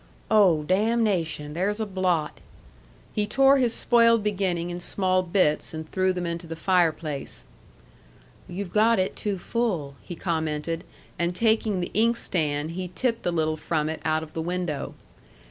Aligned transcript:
"Oh, 0.31 0.63
damnation, 0.63 1.53
there's 1.53 1.79
a 1.79 1.85
blot!" 1.85 2.39
He 3.13 3.27
tore 3.27 3.57
his 3.57 3.71
spoiled 3.75 4.23
beginning 4.23 4.71
in 4.71 4.79
small 4.79 5.21
bits, 5.21 5.75
and 5.75 5.87
threw 5.87 6.11
them 6.11 6.25
into 6.25 6.47
the 6.47 6.55
fireplace. 6.55 7.43
"You've 8.47 8.73
got 8.73 8.97
it 8.97 9.15
too 9.15 9.37
full," 9.37 9.93
he 10.01 10.15
commented; 10.15 10.85
and 11.19 11.35
taking 11.35 11.81
the 11.81 11.91
inkstand, 11.93 12.71
he 12.71 12.87
tipped 12.95 13.27
a 13.27 13.31
little 13.31 13.57
from 13.57 13.89
it 13.89 14.01
out 14.03 14.23
of 14.23 14.33
the 14.33 14.41
window. 14.41 14.95